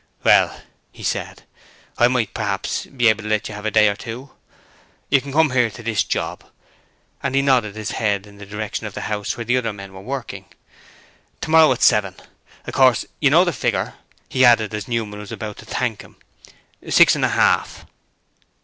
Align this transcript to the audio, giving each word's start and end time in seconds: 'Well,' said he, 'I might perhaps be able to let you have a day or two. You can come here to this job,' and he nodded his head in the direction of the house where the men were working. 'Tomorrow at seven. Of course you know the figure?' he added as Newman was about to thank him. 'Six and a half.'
'Well,' 0.23 0.59
said 0.99 1.41
he, 1.41 1.45
'I 1.99 2.07
might 2.07 2.33
perhaps 2.33 2.87
be 2.87 3.07
able 3.09 3.21
to 3.21 3.29
let 3.29 3.47
you 3.47 3.53
have 3.53 3.67
a 3.67 3.69
day 3.69 3.87
or 3.87 3.95
two. 3.95 4.31
You 5.11 5.21
can 5.21 5.31
come 5.31 5.51
here 5.51 5.69
to 5.69 5.83
this 5.83 6.03
job,' 6.03 6.43
and 7.21 7.35
he 7.35 7.43
nodded 7.43 7.75
his 7.75 7.91
head 7.91 8.25
in 8.25 8.39
the 8.39 8.47
direction 8.47 8.87
of 8.87 8.95
the 8.95 9.01
house 9.01 9.37
where 9.37 9.45
the 9.45 9.61
men 9.71 9.93
were 9.93 10.01
working. 10.01 10.45
'Tomorrow 11.39 11.73
at 11.73 11.83
seven. 11.83 12.15
Of 12.65 12.73
course 12.73 13.05
you 13.19 13.29
know 13.29 13.43
the 13.43 13.53
figure?' 13.53 13.93
he 14.27 14.43
added 14.43 14.73
as 14.73 14.87
Newman 14.87 15.19
was 15.19 15.31
about 15.31 15.57
to 15.57 15.65
thank 15.65 16.01
him. 16.01 16.15
'Six 16.89 17.15
and 17.15 17.23
a 17.23 17.29
half.' 17.37 17.85